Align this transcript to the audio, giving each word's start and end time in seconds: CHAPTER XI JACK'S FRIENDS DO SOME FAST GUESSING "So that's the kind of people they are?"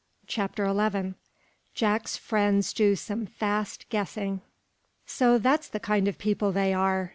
CHAPTER 0.25 0.65
XI 0.65 1.13
JACK'S 1.75 2.17
FRIENDS 2.17 2.73
DO 2.73 2.95
SOME 2.95 3.27
FAST 3.27 3.87
GUESSING 3.89 4.41
"So 5.05 5.37
that's 5.37 5.67
the 5.67 5.79
kind 5.79 6.07
of 6.07 6.17
people 6.17 6.51
they 6.51 6.73
are?" 6.73 7.09